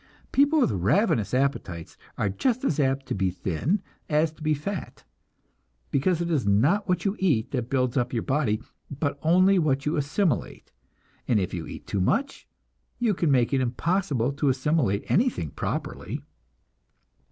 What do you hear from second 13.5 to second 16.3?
it impossible to assimilate anything properly.